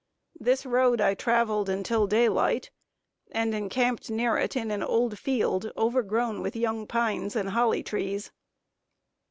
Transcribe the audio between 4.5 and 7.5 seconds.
in an old field, overgrown with young pines and